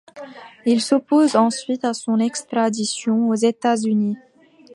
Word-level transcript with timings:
Il 0.65 0.81
s'oppose 0.81 1.35
ensuite 1.35 1.85
à 1.85 1.93
son 1.93 2.17
extradition 2.17 3.29
aux 3.29 3.35
États-Unis. 3.35 4.17